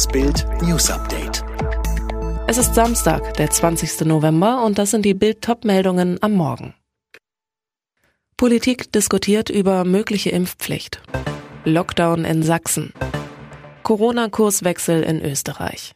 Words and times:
Das 0.00 0.08
Bild 0.08 0.46
News 0.62 0.90
Update. 0.90 1.44
Es 2.46 2.56
ist 2.56 2.74
Samstag, 2.74 3.34
der 3.34 3.50
20. 3.50 4.06
November 4.06 4.64
und 4.64 4.78
das 4.78 4.92
sind 4.92 5.04
die 5.04 5.12
Bild 5.12 5.42
top 5.42 5.66
meldungen 5.66 6.16
am 6.22 6.32
Morgen. 6.32 6.72
Politik 8.38 8.90
diskutiert 8.92 9.50
über 9.50 9.84
mögliche 9.84 10.30
Impfpflicht. 10.30 11.02
Lockdown 11.66 12.24
in 12.24 12.42
Sachsen. 12.42 12.94
Corona-Kurswechsel 13.82 15.02
in 15.02 15.22
Österreich. 15.22 15.92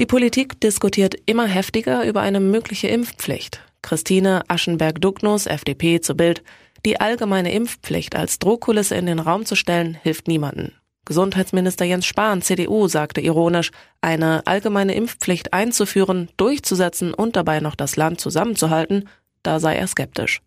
Die 0.00 0.06
Politik 0.06 0.58
diskutiert 0.58 1.16
immer 1.26 1.44
heftiger 1.44 2.06
über 2.06 2.22
eine 2.22 2.40
mögliche 2.40 2.88
Impfpflicht. 2.88 3.60
Christine 3.82 4.42
Aschenberg-Dugnus, 4.48 5.44
FDP, 5.44 6.00
zu 6.00 6.14
Bild. 6.14 6.42
Die 6.86 6.98
allgemeine 6.98 7.52
Impfpflicht 7.52 8.16
als 8.16 8.38
Drohkulisse 8.38 8.94
in 8.94 9.04
den 9.04 9.18
Raum 9.18 9.44
zu 9.44 9.54
stellen, 9.54 9.98
hilft 10.02 10.28
niemanden. 10.28 10.72
Gesundheitsminister 11.04 11.84
Jens 11.84 12.06
Spahn, 12.06 12.42
CDU, 12.42 12.86
sagte 12.86 13.20
ironisch, 13.20 13.70
eine 14.00 14.46
allgemeine 14.46 14.94
Impfpflicht 14.94 15.52
einzuführen, 15.52 16.28
durchzusetzen 16.36 17.12
und 17.12 17.34
dabei 17.34 17.60
noch 17.60 17.74
das 17.74 17.96
Land 17.96 18.20
zusammenzuhalten, 18.20 19.08
da 19.42 19.58
sei 19.58 19.74
er 19.76 19.88
skeptisch. 19.88 20.40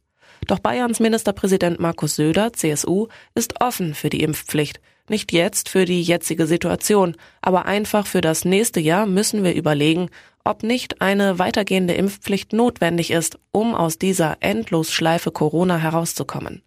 Doch 0.48 0.60
Bayerns 0.60 1.00
Ministerpräsident 1.00 1.80
Markus 1.80 2.16
Söder, 2.16 2.54
CSU, 2.54 3.08
ist 3.34 3.62
offen 3.62 3.94
für 3.94 4.10
die 4.10 4.24
Impfpflicht. 4.24 4.80
Nicht 5.10 5.32
jetzt 5.34 5.70
für 5.70 5.86
die 5.86 6.02
jetzige 6.02 6.48
Situation, 6.48 7.16
aber 7.42 7.66
einfach 7.66 8.08
für 8.08 8.22
das 8.22 8.46
nächste 8.46 8.80
Jahr 8.80 9.06
müssen 9.06 9.44
wir 9.44 9.54
überlegen, 9.54 10.10
ob 10.44 10.64
nicht 10.64 11.02
eine 11.02 11.38
weitergehende 11.38 11.94
Impfpflicht 11.94 12.54
notwendig 12.54 13.12
ist, 13.12 13.38
um 13.52 13.76
aus 13.76 13.98
dieser 13.98 14.38
Endlosschleife 14.40 15.32
Corona 15.32 15.78
herauszukommen. 15.78 16.62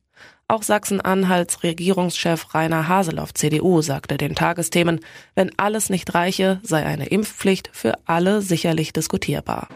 Auch 0.50 0.62
Sachsen-Anhalts 0.62 1.62
Regierungschef 1.62 2.54
Rainer 2.54 2.88
Haseloff, 2.88 3.34
CDU, 3.34 3.82
sagte 3.82 4.16
den 4.16 4.34
Tagesthemen, 4.34 5.00
wenn 5.34 5.50
alles 5.58 5.90
nicht 5.90 6.14
reiche, 6.14 6.58
sei 6.62 6.86
eine 6.86 7.06
Impfpflicht 7.08 7.68
für 7.74 7.98
alle 8.06 8.40
sicherlich 8.40 8.94
diskutierbar. 8.94 9.68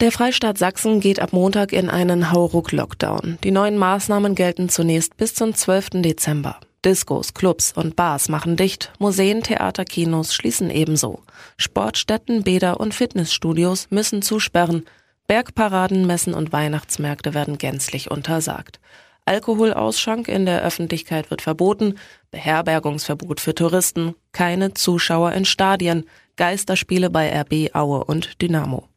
Der 0.00 0.12
Freistaat 0.12 0.56
Sachsen 0.56 1.00
geht 1.00 1.20
ab 1.20 1.34
Montag 1.34 1.74
in 1.74 1.90
einen 1.90 2.32
Hauruck-Lockdown. 2.32 3.36
Die 3.44 3.50
neuen 3.50 3.76
Maßnahmen 3.76 4.34
gelten 4.34 4.70
zunächst 4.70 5.18
bis 5.18 5.34
zum 5.34 5.54
12. 5.54 5.90
Dezember. 6.02 6.58
Discos, 6.82 7.34
Clubs 7.34 7.72
und 7.72 7.96
Bars 7.96 8.30
machen 8.30 8.56
dicht, 8.56 8.90
Museen, 8.98 9.42
Theater, 9.42 9.84
Kinos 9.84 10.32
schließen 10.32 10.70
ebenso. 10.70 11.20
Sportstätten, 11.58 12.44
Bäder 12.44 12.80
und 12.80 12.94
Fitnessstudios 12.94 13.88
müssen 13.90 14.22
zusperren. 14.22 14.86
Bergparaden, 15.26 16.06
Messen 16.06 16.32
und 16.32 16.50
Weihnachtsmärkte 16.50 17.34
werden 17.34 17.58
gänzlich 17.58 18.10
untersagt. 18.10 18.80
Alkoholausschank 19.24 20.28
in 20.28 20.46
der 20.46 20.62
Öffentlichkeit 20.62 21.30
wird 21.30 21.42
verboten, 21.42 21.96
Beherbergungsverbot 22.30 23.40
für 23.40 23.54
Touristen, 23.54 24.14
keine 24.32 24.74
Zuschauer 24.74 25.32
in 25.32 25.44
Stadien, 25.44 26.04
Geisterspiele 26.36 27.10
bei 27.10 27.30
RB, 27.40 27.74
Aue 27.74 28.04
und 28.04 28.40
Dynamo. 28.40 28.88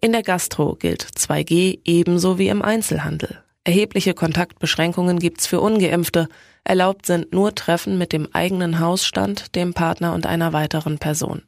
In 0.00 0.12
der 0.12 0.22
Gastro 0.22 0.76
gilt 0.76 1.02
2G 1.02 1.80
ebenso 1.84 2.38
wie 2.38 2.48
im 2.48 2.62
Einzelhandel. 2.62 3.42
Erhebliche 3.64 4.14
Kontaktbeschränkungen 4.14 5.18
gibt's 5.18 5.46
für 5.46 5.60
ungeimpfte. 5.60 6.28
Erlaubt 6.64 7.06
sind 7.06 7.32
nur 7.32 7.54
Treffen 7.54 7.98
mit 7.98 8.12
dem 8.12 8.28
eigenen 8.32 8.80
Hausstand, 8.80 9.54
dem 9.54 9.74
Partner 9.74 10.14
und 10.14 10.26
einer 10.26 10.52
weiteren 10.52 10.98
Person. 10.98 11.42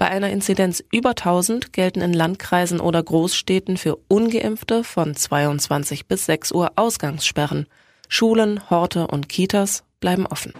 Bei 0.00 0.08
einer 0.08 0.30
Inzidenz 0.30 0.82
über 0.90 1.10
1000 1.10 1.74
gelten 1.74 2.00
in 2.00 2.14
Landkreisen 2.14 2.80
oder 2.80 3.02
Großstädten 3.02 3.76
für 3.76 3.98
ungeimpfte 4.08 4.82
von 4.82 5.14
22 5.14 6.06
bis 6.06 6.24
6 6.24 6.52
Uhr 6.52 6.72
Ausgangssperren. 6.76 7.66
Schulen, 8.08 8.70
Horte 8.70 9.08
und 9.08 9.28
Kitas 9.28 9.84
bleiben 10.00 10.24
offen. 10.24 10.54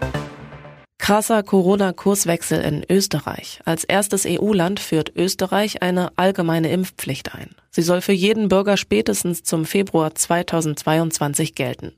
Krasser 0.99 1.41
Corona-Kurswechsel 1.41 2.61
in 2.61 2.85
Österreich. 2.87 3.61
Als 3.65 3.83
erstes 3.83 4.27
EU-Land 4.27 4.79
führt 4.79 5.11
Österreich 5.15 5.81
eine 5.81 6.11
allgemeine 6.17 6.69
Impfpflicht 6.71 7.33
ein. 7.33 7.55
Sie 7.71 7.81
soll 7.81 8.01
für 8.01 8.13
jeden 8.13 8.47
Bürger 8.47 8.77
spätestens 8.77 9.41
zum 9.41 9.65
Februar 9.65 10.13
2022 10.13 11.55
gelten. 11.55 11.93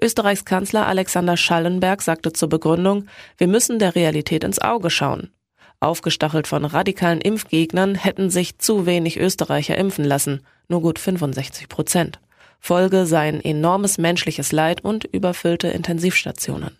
Österreichs 0.00 0.44
Kanzler 0.44 0.86
Alexander 0.86 1.36
Schallenberg 1.36 2.00
sagte 2.00 2.32
zur 2.32 2.48
Begründung, 2.48 3.08
wir 3.38 3.48
müssen 3.48 3.80
der 3.80 3.96
Realität 3.96 4.44
ins 4.44 4.60
Auge 4.60 4.90
schauen. 4.90 5.32
Aufgestachelt 5.80 6.46
von 6.46 6.64
radikalen 6.64 7.20
Impfgegnern 7.20 7.94
hätten 7.94 8.30
sich 8.30 8.58
zu 8.58 8.86
wenig 8.86 9.18
Österreicher 9.18 9.76
impfen 9.76 10.04
lassen, 10.04 10.40
nur 10.68 10.82
gut 10.82 10.98
65 10.98 11.68
Prozent. 11.68 12.20
Folge 12.60 13.06
seien 13.06 13.44
enormes 13.44 13.98
menschliches 13.98 14.52
Leid 14.52 14.82
und 14.82 15.04
überfüllte 15.04 15.68
Intensivstationen. 15.68 16.76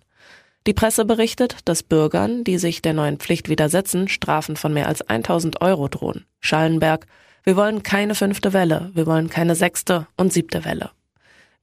Die 0.66 0.72
Presse 0.72 1.04
berichtet, 1.04 1.58
dass 1.64 1.84
Bürgern, 1.84 2.42
die 2.42 2.58
sich 2.58 2.82
der 2.82 2.92
neuen 2.92 3.18
Pflicht 3.18 3.48
widersetzen, 3.48 4.08
Strafen 4.08 4.56
von 4.56 4.72
mehr 4.72 4.88
als 4.88 5.02
1000 5.02 5.60
Euro 5.60 5.86
drohen. 5.86 6.24
Schallenberg, 6.40 7.06
wir 7.44 7.56
wollen 7.56 7.84
keine 7.84 8.16
fünfte 8.16 8.52
Welle, 8.52 8.90
wir 8.94 9.06
wollen 9.06 9.30
keine 9.30 9.54
sechste 9.54 10.08
und 10.16 10.32
siebte 10.32 10.64
Welle. 10.64 10.90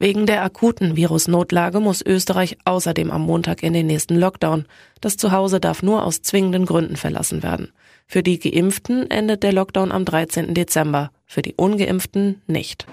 Wegen 0.03 0.25
der 0.25 0.43
akuten 0.43 0.97
Virusnotlage 0.97 1.79
muss 1.79 2.05
Österreich 2.05 2.57
außerdem 2.65 3.09
am 3.09 3.21
Montag 3.21 3.63
in 3.63 3.71
den 3.71 3.87
nächsten 3.87 4.19
Lockdown. 4.19 4.65
Das 4.99 5.15
Zuhause 5.15 5.61
darf 5.61 5.81
nur 5.81 6.03
aus 6.03 6.21
zwingenden 6.21 6.65
Gründen 6.65 6.97
verlassen 6.97 7.41
werden. 7.41 7.71
Für 8.05 8.21
die 8.21 8.37
Geimpften 8.37 9.09
endet 9.09 9.43
der 9.43 9.53
Lockdown 9.53 9.93
am 9.93 10.03
13. 10.03 10.53
Dezember, 10.53 11.11
für 11.25 11.41
die 11.41 11.53
Ungeimpften 11.53 12.41
nicht. 12.47 12.85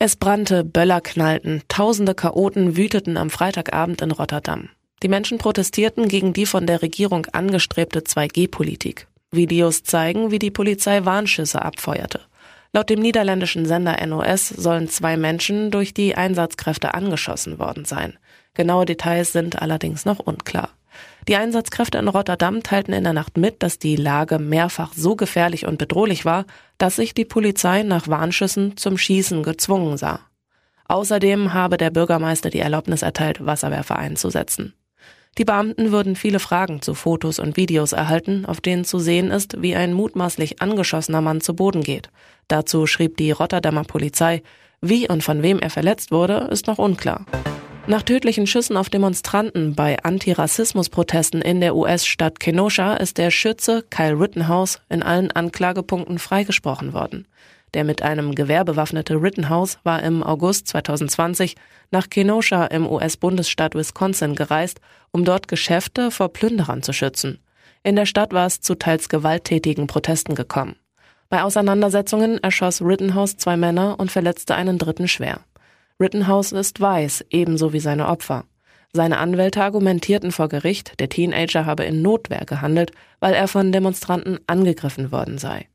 Es 0.00 0.16
brannte, 0.16 0.64
Böller 0.64 1.00
knallten, 1.00 1.62
tausende 1.68 2.16
Chaoten 2.16 2.76
wüteten 2.76 3.16
am 3.16 3.30
Freitagabend 3.30 4.02
in 4.02 4.10
Rotterdam. 4.10 4.70
Die 5.04 5.08
Menschen 5.08 5.38
protestierten 5.38 6.08
gegen 6.08 6.32
die 6.32 6.46
von 6.46 6.66
der 6.66 6.82
Regierung 6.82 7.26
angestrebte 7.26 8.00
2G-Politik. 8.00 9.06
Videos 9.30 9.84
zeigen, 9.84 10.32
wie 10.32 10.40
die 10.40 10.50
Polizei 10.50 11.04
Warnschüsse 11.04 11.62
abfeuerte. 11.62 12.22
Laut 12.74 12.88
dem 12.88 13.00
niederländischen 13.00 13.66
Sender 13.66 13.98
NOS 14.06 14.48
sollen 14.48 14.88
zwei 14.88 15.18
Menschen 15.18 15.70
durch 15.70 15.92
die 15.92 16.14
Einsatzkräfte 16.14 16.94
angeschossen 16.94 17.58
worden 17.58 17.84
sein. 17.84 18.18
Genaue 18.54 18.86
Details 18.86 19.32
sind 19.32 19.60
allerdings 19.60 20.06
noch 20.06 20.18
unklar. 20.18 20.70
Die 21.28 21.36
Einsatzkräfte 21.36 21.98
in 21.98 22.08
Rotterdam 22.08 22.62
teilten 22.62 22.94
in 22.94 23.04
der 23.04 23.12
Nacht 23.12 23.36
mit, 23.36 23.62
dass 23.62 23.78
die 23.78 23.96
Lage 23.96 24.38
mehrfach 24.38 24.94
so 24.94 25.16
gefährlich 25.16 25.66
und 25.66 25.76
bedrohlich 25.76 26.24
war, 26.24 26.46
dass 26.78 26.96
sich 26.96 27.12
die 27.12 27.26
Polizei 27.26 27.82
nach 27.82 28.08
Warnschüssen 28.08 28.78
zum 28.78 28.96
Schießen 28.96 29.42
gezwungen 29.42 29.98
sah. 29.98 30.20
Außerdem 30.88 31.52
habe 31.52 31.76
der 31.76 31.90
Bürgermeister 31.90 32.48
die 32.48 32.58
Erlaubnis 32.58 33.02
erteilt, 33.02 33.44
Wasserwerfer 33.44 33.96
einzusetzen. 33.96 34.74
Die 35.38 35.46
Beamten 35.46 35.92
würden 35.92 36.14
viele 36.14 36.40
Fragen 36.40 36.82
zu 36.82 36.94
Fotos 36.94 37.38
und 37.38 37.56
Videos 37.56 37.92
erhalten, 37.92 38.44
auf 38.44 38.60
denen 38.60 38.84
zu 38.84 38.98
sehen 38.98 39.30
ist, 39.30 39.62
wie 39.62 39.74
ein 39.74 39.94
mutmaßlich 39.94 40.60
angeschossener 40.60 41.22
Mann 41.22 41.40
zu 41.40 41.54
Boden 41.54 41.82
geht. 41.82 42.10
Dazu 42.48 42.86
schrieb 42.86 43.16
die 43.16 43.30
Rotterdamer 43.30 43.84
Polizei, 43.84 44.42
wie 44.82 45.08
und 45.08 45.22
von 45.22 45.42
wem 45.42 45.58
er 45.58 45.70
verletzt 45.70 46.10
wurde, 46.10 46.48
ist 46.50 46.66
noch 46.66 46.78
unklar. 46.78 47.24
Nach 47.88 48.02
tödlichen 48.02 48.46
Schüssen 48.46 48.76
auf 48.76 48.90
Demonstranten 48.90 49.74
bei 49.74 49.98
Antirassismusprotesten 50.04 51.42
in 51.42 51.60
der 51.60 51.74
US-Stadt 51.74 52.38
Kenosha 52.38 52.94
ist 52.94 53.18
der 53.18 53.32
Schütze 53.32 53.82
Kyle 53.90 54.18
Rittenhouse 54.18 54.80
in 54.88 55.02
allen 55.02 55.32
Anklagepunkten 55.32 56.20
freigesprochen 56.20 56.92
worden. 56.92 57.26
Der 57.74 57.82
mit 57.82 58.02
einem 58.02 58.36
Gewehr 58.36 58.64
bewaffnete 58.64 59.20
Rittenhouse 59.20 59.78
war 59.82 60.00
im 60.02 60.22
August 60.22 60.68
2020 60.68 61.56
nach 61.90 62.08
Kenosha 62.08 62.66
im 62.66 62.86
US-Bundesstaat 62.86 63.74
Wisconsin 63.74 64.36
gereist, 64.36 64.80
um 65.10 65.24
dort 65.24 65.48
Geschäfte 65.48 66.12
vor 66.12 66.32
Plünderern 66.32 66.84
zu 66.84 66.92
schützen. 66.92 67.40
In 67.82 67.96
der 67.96 68.06
Stadt 68.06 68.32
war 68.32 68.46
es 68.46 68.60
zu 68.60 68.76
teils 68.76 69.08
gewalttätigen 69.08 69.88
Protesten 69.88 70.36
gekommen. 70.36 70.76
Bei 71.28 71.42
Auseinandersetzungen 71.42 72.38
erschoss 72.44 72.80
Rittenhouse 72.80 73.38
zwei 73.38 73.56
Männer 73.56 73.98
und 73.98 74.12
verletzte 74.12 74.54
einen 74.54 74.78
dritten 74.78 75.08
schwer. 75.08 75.40
Rittenhouse 76.00 76.52
ist 76.52 76.80
weiß, 76.80 77.26
ebenso 77.30 77.72
wie 77.72 77.80
seine 77.80 78.08
Opfer. 78.08 78.44
Seine 78.92 79.18
Anwälte 79.18 79.62
argumentierten 79.62 80.32
vor 80.32 80.48
Gericht, 80.48 81.00
der 81.00 81.08
Teenager 81.08 81.64
habe 81.64 81.84
in 81.84 82.02
Notwehr 82.02 82.44
gehandelt, 82.44 82.92
weil 83.20 83.32
er 83.32 83.48
von 83.48 83.72
Demonstranten 83.72 84.38
angegriffen 84.46 85.10
worden 85.12 85.38
sei. 85.38 85.68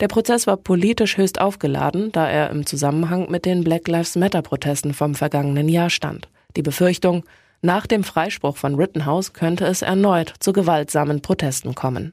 Der 0.00 0.08
Prozess 0.08 0.46
war 0.46 0.56
politisch 0.56 1.16
höchst 1.16 1.40
aufgeladen, 1.40 2.10
da 2.10 2.28
er 2.28 2.50
im 2.50 2.66
Zusammenhang 2.66 3.30
mit 3.30 3.44
den 3.44 3.62
Black 3.62 3.86
Lives 3.86 4.16
Matter 4.16 4.42
Protesten 4.42 4.94
vom 4.94 5.14
vergangenen 5.14 5.68
Jahr 5.68 5.90
stand. 5.90 6.28
Die 6.56 6.62
Befürchtung, 6.62 7.24
nach 7.60 7.86
dem 7.86 8.02
Freispruch 8.02 8.56
von 8.56 8.74
Rittenhouse 8.74 9.32
könnte 9.32 9.66
es 9.66 9.82
erneut 9.82 10.34
zu 10.40 10.52
gewaltsamen 10.52 11.22
Protesten 11.22 11.74
kommen. 11.74 12.12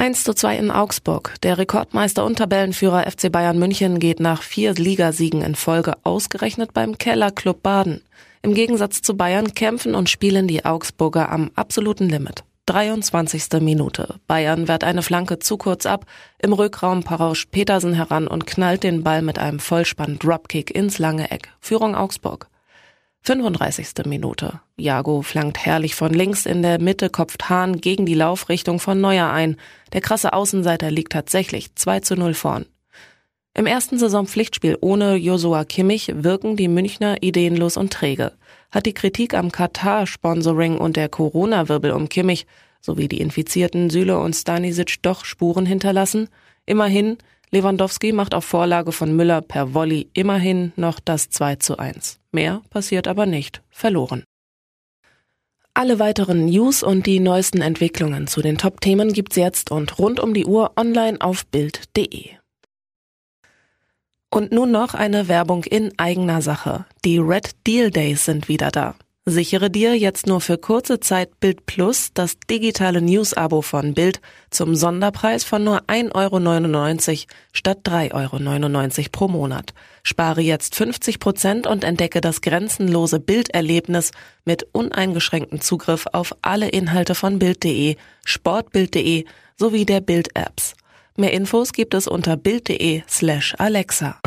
1 0.00 0.24
zu 0.24 0.32
2 0.32 0.56
in 0.56 0.70
Augsburg. 0.70 1.34
Der 1.42 1.58
Rekordmeister 1.58 2.24
und 2.24 2.36
Tabellenführer 2.36 3.02
FC 3.02 3.30
Bayern 3.30 3.58
München 3.58 3.98
geht 3.98 4.18
nach 4.18 4.40
vier 4.40 4.72
Ligasiegen 4.72 5.42
in 5.42 5.54
Folge 5.54 5.92
ausgerechnet 6.04 6.72
beim 6.72 6.96
Kellerclub 6.96 7.62
Baden. 7.62 8.00
Im 8.40 8.54
Gegensatz 8.54 9.02
zu 9.02 9.14
Bayern 9.14 9.52
kämpfen 9.52 9.94
und 9.94 10.08
spielen 10.08 10.48
die 10.48 10.64
Augsburger 10.64 11.30
am 11.30 11.50
absoluten 11.54 12.08
Limit. 12.08 12.44
23. 12.64 13.60
Minute. 13.60 14.14
Bayern 14.26 14.68
wehrt 14.68 14.84
eine 14.84 15.02
Flanke 15.02 15.38
zu 15.38 15.58
kurz 15.58 15.84
ab. 15.84 16.06
Im 16.38 16.54
Rückraum 16.54 17.02
parauscht 17.02 17.50
Petersen 17.50 17.92
heran 17.92 18.26
und 18.26 18.46
knallt 18.46 18.84
den 18.84 19.02
Ball 19.02 19.20
mit 19.20 19.38
einem 19.38 19.58
Vollspann 19.58 20.18
Dropkick 20.18 20.74
ins 20.74 20.98
lange 20.98 21.30
Eck. 21.30 21.50
Führung 21.60 21.94
Augsburg. 21.94 22.49
35. 23.22 24.06
Minute. 24.06 24.60
Jago 24.78 25.20
flankt 25.20 25.58
herrlich 25.58 25.94
von 25.94 26.12
links 26.14 26.46
in 26.46 26.62
der 26.62 26.80
Mitte, 26.80 27.10
kopft 27.10 27.50
Hahn 27.50 27.80
gegen 27.80 28.06
die 28.06 28.14
Laufrichtung 28.14 28.80
von 28.80 29.00
Neuer 29.00 29.30
ein. 29.30 29.56
Der 29.92 30.00
krasse 30.00 30.32
Außenseiter 30.32 30.90
liegt 30.90 31.12
tatsächlich 31.12 31.74
2 31.74 32.00
zu 32.00 32.16
0 32.16 32.32
vorn. 32.32 32.66
Im 33.52 33.66
ersten 33.66 33.98
Saisonpflichtspiel 33.98 34.78
ohne 34.80 35.16
Josua 35.16 35.64
Kimmich 35.64 36.10
wirken 36.14 36.56
die 36.56 36.68
Münchner 36.68 37.22
ideenlos 37.22 37.76
und 37.76 37.92
träge. 37.92 38.32
Hat 38.70 38.86
die 38.86 38.94
Kritik 38.94 39.34
am 39.34 39.52
Katar-Sponsoring 39.52 40.78
und 40.78 40.96
der 40.96 41.08
Corona-Wirbel 41.08 41.90
um 41.90 42.08
Kimmich 42.08 42.46
sowie 42.80 43.08
die 43.08 43.20
infizierten 43.20 43.90
Süle 43.90 44.18
und 44.18 44.34
Stanisic 44.34 45.02
doch 45.02 45.26
Spuren 45.26 45.66
hinterlassen? 45.66 46.28
Immerhin, 46.64 47.18
Lewandowski 47.52 48.12
macht 48.12 48.34
auf 48.34 48.44
Vorlage 48.44 48.92
von 48.92 49.14
Müller 49.14 49.40
per 49.40 49.74
Volley 49.74 50.08
immerhin 50.12 50.72
noch 50.76 51.00
das 51.00 51.30
2 51.30 51.56
zu 51.56 51.78
1. 51.78 52.20
Mehr 52.30 52.62
passiert 52.70 53.08
aber 53.08 53.26
nicht. 53.26 53.62
Verloren. 53.70 54.22
Alle 55.74 55.98
weiteren 55.98 56.46
News 56.46 56.82
und 56.82 57.06
die 57.06 57.20
neuesten 57.20 57.60
Entwicklungen 57.60 58.26
zu 58.26 58.42
den 58.42 58.58
Top-Themen 58.58 59.12
gibt's 59.12 59.36
jetzt 59.36 59.70
und 59.70 59.98
rund 59.98 60.20
um 60.20 60.34
die 60.34 60.46
Uhr 60.46 60.72
online 60.76 61.20
auf 61.20 61.46
Bild.de. 61.46 62.30
Und 64.32 64.52
nun 64.52 64.70
noch 64.70 64.94
eine 64.94 65.26
Werbung 65.26 65.64
in 65.64 65.98
eigener 65.98 66.42
Sache. 66.42 66.86
Die 67.04 67.18
Red 67.18 67.50
Deal 67.66 67.90
Days 67.90 68.24
sind 68.24 68.48
wieder 68.48 68.70
da. 68.70 68.94
Sichere 69.26 69.70
dir 69.70 69.96
jetzt 69.96 70.26
nur 70.26 70.40
für 70.40 70.56
kurze 70.56 70.98
Zeit 70.98 71.40
Bild 71.40 71.66
Plus 71.66 72.10
das 72.14 72.38
digitale 72.48 73.02
News-Abo 73.02 73.60
von 73.60 73.92
Bild 73.92 74.20
zum 74.48 74.74
Sonderpreis 74.74 75.44
von 75.44 75.62
nur 75.62 75.82
1,99 75.82 77.10
Euro 77.10 77.26
statt 77.52 77.78
3,99 77.84 78.98
Euro 78.98 79.08
pro 79.12 79.28
Monat. 79.28 79.74
Spare 80.02 80.40
jetzt 80.40 80.74
50 80.74 81.20
Prozent 81.20 81.66
und 81.66 81.84
entdecke 81.84 82.22
das 82.22 82.40
grenzenlose 82.40 83.20
Bilderlebnis 83.20 84.12
mit 84.46 84.66
uneingeschränktem 84.72 85.60
Zugriff 85.60 86.06
auf 86.12 86.34
alle 86.40 86.70
Inhalte 86.70 87.14
von 87.14 87.38
Bild.de, 87.38 87.96
Sportbild.de 88.24 89.26
sowie 89.58 89.84
der 89.84 90.00
Bild-Apps. 90.00 90.74
Mehr 91.16 91.34
Infos 91.34 91.74
gibt 91.74 91.92
es 91.92 92.08
unter 92.08 92.38
Bild.de 92.38 93.02
slash 93.06 93.54
Alexa. 93.58 94.18